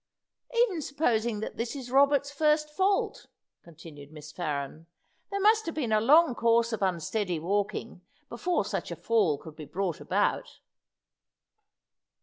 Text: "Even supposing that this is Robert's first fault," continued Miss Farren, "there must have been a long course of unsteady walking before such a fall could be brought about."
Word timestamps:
"Even 0.63 0.81
supposing 0.81 1.41
that 1.41 1.57
this 1.57 1.75
is 1.75 1.91
Robert's 1.91 2.31
first 2.31 2.71
fault," 2.71 3.27
continued 3.61 4.11
Miss 4.11 4.31
Farren, 4.31 4.87
"there 5.29 5.39
must 5.39 5.67
have 5.67 5.75
been 5.75 5.91
a 5.91 6.01
long 6.01 6.33
course 6.33 6.73
of 6.73 6.81
unsteady 6.81 7.39
walking 7.39 8.01
before 8.27 8.65
such 8.65 8.89
a 8.89 8.95
fall 8.95 9.37
could 9.37 9.55
be 9.55 9.65
brought 9.65 10.01
about." 10.01 10.57